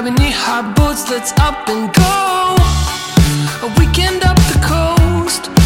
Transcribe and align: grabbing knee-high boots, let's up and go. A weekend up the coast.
grabbing 0.00 0.14
knee-high 0.14 0.62
boots, 0.74 1.10
let's 1.10 1.32
up 1.40 1.68
and 1.68 1.92
go. 1.92 2.56
A 3.66 3.80
weekend 3.80 4.22
up 4.22 4.36
the 4.36 4.60
coast. 4.62 5.57